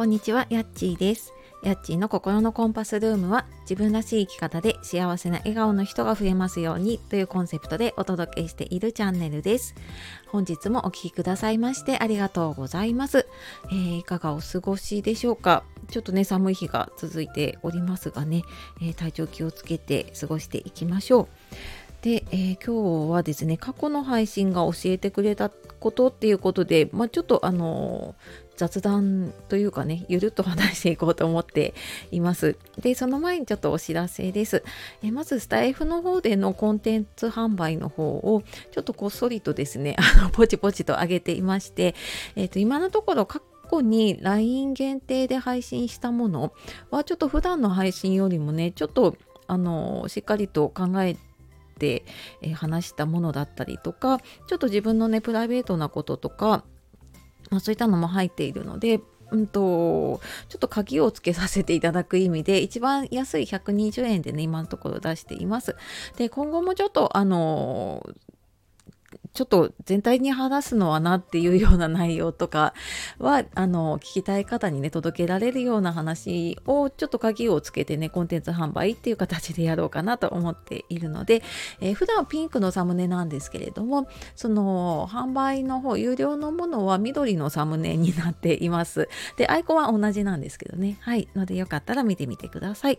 [0.00, 1.34] こんにちは、やっちーです。
[1.62, 9.74] やっちーの心のコンパスルームは自分らしい生き方で幸せな笑顔の人が増えますようにというコンセプトでお届けしているチャンネルです。
[10.28, 13.26] 本日もお聴きくださいましてありがとうございます、
[13.70, 15.64] えーいかがお過ごしでしょうか？
[15.90, 18.42] ちょっとね寒い日が続いておりますがね、
[18.80, 21.28] えー体調気をつけて過ごしていきましょう。
[22.00, 28.14] で、えー今日はですね過去の配信が教えてくれたことっていうことで、まあ、ちょっとあの
[28.60, 31.72] 雑談というかねゆるっと話していこうと思って
[32.10, 32.58] います。
[32.78, 34.62] でその前にちょっとお知らせです。
[35.02, 41.94] えまずスタイフの方でのコンテンツ販売の方をちょっとこっそりとですね あのポチポチと上げていまして、
[42.36, 46.52] えー、と今のところ過去に LINE 限定で配信したもの
[46.90, 49.16] はちょっと普段の配信よりもねちょっと
[49.46, 51.16] あのしっかりと考え
[51.78, 52.04] て、
[52.42, 56.62] え話したものだったりとかちょっと自分のねプライベートなこととか、
[57.50, 65.76] まあ、そういったのも入っているのでうんとちょっと鍵をつけさせていただく意味で一番安い120円でね今のところ出しています。
[66.16, 68.04] で今後もちょっとあの
[69.32, 72.74] ちょっと全体に話すのはなっていうような内容とか
[73.18, 81.42] はあの聞きたい方にね届けられるような話をちょっと鍵をつけてねコンテンツ販売っていう形でやろうかなと思っているので、
[81.80, 89.08] えー普段はピンクのサムネなんですけれどもその販売の方有料のものは緑のサムネになっています。
[89.36, 90.96] でアイコンは同じなんですけどね。
[91.00, 91.28] はい。
[91.34, 92.98] のでよかったら見てみてください。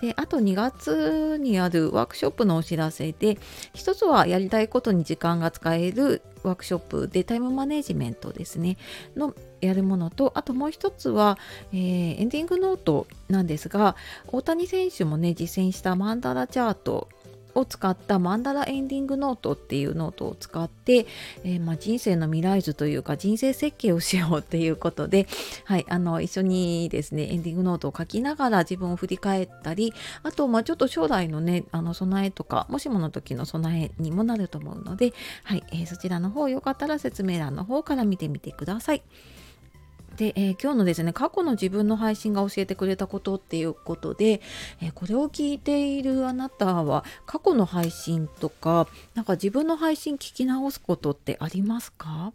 [0.00, 3.38] であと2月にあるワークショップのお知らせで
[3.74, 8.76] 一つはやりたいことに時間が使えるワークショップでタイムマネジメントですね。
[9.16, 11.38] のやるものとあともう一つは、
[11.72, 13.96] えーエンディングノートなんですが
[14.28, 17.08] 大谷選手もね実践したマンダラチャート
[17.58, 21.06] を使ったマンダラエンディングノートっていうノートを使って、
[21.44, 25.26] えーまあ、人生の未来図というか人生設計をしようっていうことで、
[25.64, 29.92] はい、あの一緒にですねエンディングノートを書きながら自分を振り返ったり
[30.22, 35.12] あと、まあ、ちょっと将来のねあの備えとかもしもの時の備えにもなると思うので、
[35.44, 39.02] はいえーそちらの方よかったら説明欄の方から見てみてください。
[40.16, 44.40] で、えー今日のですね過去の自分の配信が教えてくれたことっていうことで、
[44.80, 52.32] えーこれを聞いているあなたは過去の配信とかなんか自分の配信聞き直すことってありますか、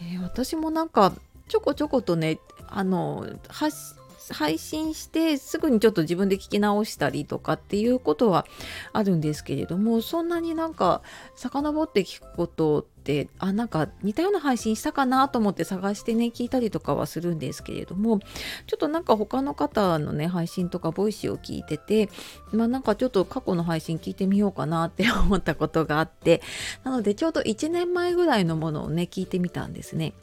[0.00, 1.12] えー私もなんか
[1.48, 3.94] ちょこちょことねあの発
[4.30, 8.46] 配信してすぐにちょっと自分で聞き直したりとかっていうことは
[8.92, 11.02] あるんですけれどもそんなになんか
[11.34, 18.20] 遡って聞くことってあなんか似たような配信したかなと思って探してね聞いたりとかはするんですけれども
[18.66, 22.08] ちょっとなんか他の方のね配信とか Voicy を聞いてて
[22.52, 26.42] まあなんかちょっと過去の配信聞いてみようかなって思ったことがあって
[26.84, 30.14] なのでちょうど1年前ぐらいのものをね聞いてみたんですね。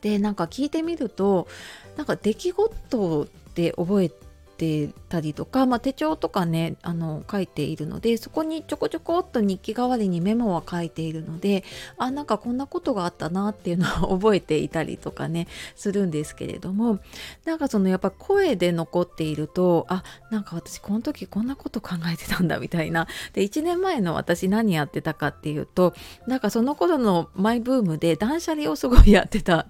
[0.00, 1.48] でなんか聞いてみると
[1.96, 11.64] なんか出来事って覚えててたりとか、まあ、手帳とかねあの書いているのでそこにちょこちょこっと日記代わりにメモは書いているので
[11.98, 17.00] あなんかこんなことがあったなっていうのは覚えていたりとかねするんですけれども
[17.44, 25.94] なんかそのやっぱ声で残っているとあなんか私この時こんなこと考えてたんだみたいなで1年前の私何やってたかっていうと
[26.26, 29.66] なんかその頃のマイブームで断捨離をすごいやってた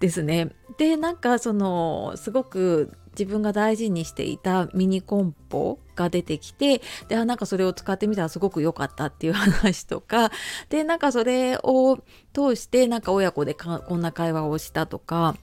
[0.00, 0.50] ですね。
[0.78, 10.30] でなんかそのすごく自分が大事にしていたミニコンポが出てきてであなんかそれを使ってみたらすごく良かったっていう話とか。
[10.68, 11.98] でなんかそれを
[12.32, 15.36] 通してなんか親子でこんな会話をしたとか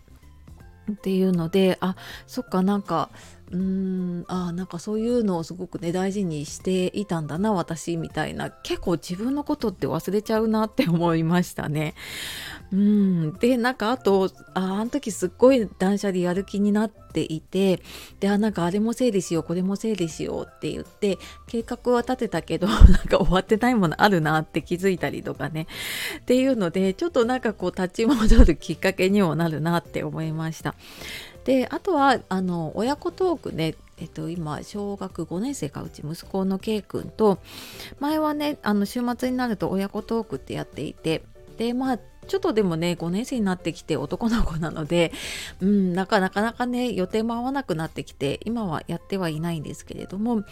[0.91, 1.95] っていうのであ
[2.27, 3.09] そっかなんか
[3.51, 11.93] うーんあなんかそういうのをすごくね大事にしていたんだな私みたいな結構自分のことって忘れちゃうなって思いましたね。
[12.71, 17.81] うん、でなんかあとああの時すっごい断捨離やる気になっていて
[18.21, 25.67] であなんかあれも整理しようこれも整理しようって言って計画は立てたけど なんか終わってないものあるなって気づいたりとかね
[26.19, 30.75] っていうのでちょっとなんかこう立ち戻るきっかけにもなるなって思いました。
[31.45, 37.37] であとはあの親子トークねえっと、今小学5年生かうち息子の K 君と
[37.99, 41.21] 前はねあの週末になると親子トークってやっていて
[41.57, 45.11] でまあちょっとでもね5年生になってきて男の子なので、
[45.59, 50.43] うん、なかなかね予定も合わなくなってきて今はやってはいないんですけれども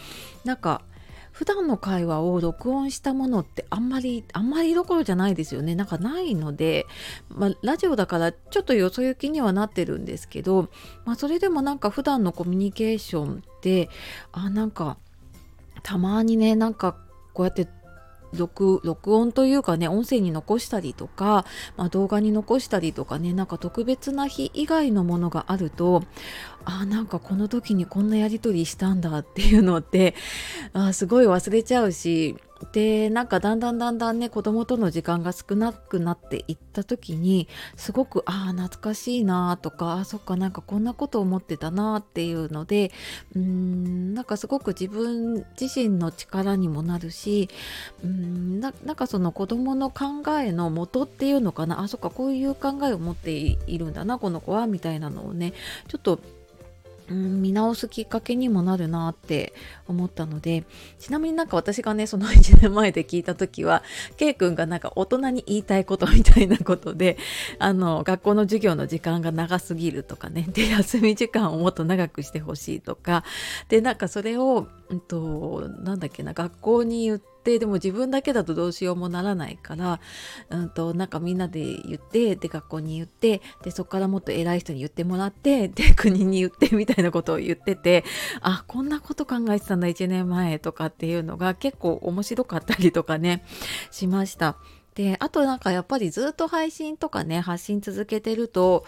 [0.44, 0.82] なんか
[1.32, 5.74] 普段の会話を録音したものってあんまりあんまりどころじゃないですよね。
[5.74, 6.86] なんかないので、
[7.28, 10.68] まあ、ラジオだからちょっとよそ行きにはなってるんですけど、
[11.04, 13.88] まあ、それでもなんか普段のコミュニケーションって
[14.32, 14.96] あなんか
[15.82, 16.96] たまにねなんか
[17.32, 17.68] こうやって
[18.32, 21.44] 録録音というかね音声に残したりとか、
[21.76, 26.02] まあ、動画に残したりとかねなんか特別な日以外のものがあると
[26.64, 30.14] あなんかこの時にこんなやり取りしたんだっていうのって
[30.72, 32.36] あすごい忘れちゃうし。
[32.72, 42.92] でなんかだんだんだんだんね子供との時間が少なくなっていった時にすごくああ懐かしいなとかあそっかなんかこんなこと思ってたなっていうので
[43.34, 47.48] うんなんかすごく自分自身の力にもなるし
[48.04, 51.80] うんななんかその子供の考えの元っていうのかな。
[51.80, 55.54] あそっかこういう考えを持っているんだなこの子はみたいなのをね
[55.88, 56.20] ちょっと
[57.10, 59.52] うん、見直すきっかけにもなるなって
[59.88, 60.64] 思ったので
[60.98, 63.82] ちなみになんか私がねその1年前で聞いた時は
[64.16, 67.18] K 君がなんか大人に言いたいことみたいなことで
[67.58, 73.24] あの学校の授業の時間が長すぎるとかねで休み時間をもっと長くしてほしいとか
[73.68, 80.00] でなんかそれを、うんと、なんだっけな学校に言ってってでも自分だけだとどうしようもならないから、
[80.50, 88.04] うんと、なんかみんなで言ってで学校に言ってでそこからもっと偉い人に言ってもらってで 国に言ってみたいなことを言ってて
[88.42, 93.44] あこんなこと考えてたんだ1年前とかっていうのが結構面白かったりとかね
[93.90, 94.56] しました。
[94.94, 98.84] であとなんかやっぱりずっと配信とかね発信続けてると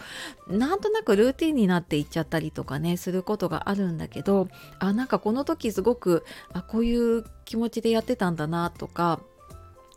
[0.47, 9.21] なんとなくルーティンになっていっちゃったりとかねすることがあるんだけどあなんかこの時すごくあこういう気持ちでやってたんだなとか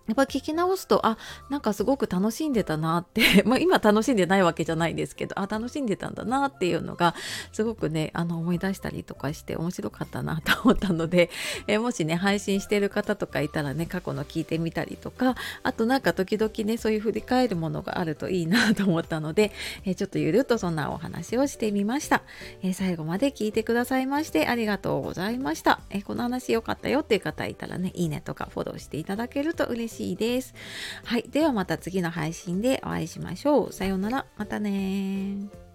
[0.07, 1.19] やっぱ聞き直すとあ
[1.51, 7.15] なんかすごく楽しんでたなって まあ今楽しんでないわけじゃないですけどあ楽しんでたんだなっていうのが
[7.53, 11.31] すごくねあの思い出したりとかして面白かったなと思ったので、
[11.67, 19.53] えもしね配信してる方とかいたらね過去の聞いてみたりとかあとなんか時々ねそういう振り返るものがあるといいなと思ったので、
[19.85, 22.23] えちょっとゆるっとそんなお話をしてみました、
[22.63, 30.55] え最後まで聞いてくださいましてありがとうございました、えこの話良かったよっていう方いたらねいいねとかフォローしていただけると嬉しいしいです。
[31.05, 31.25] はい。
[31.31, 33.73] ではまた次の配信でお会いしましょう。
[33.73, 34.27] さようなら。
[34.37, 35.66] またね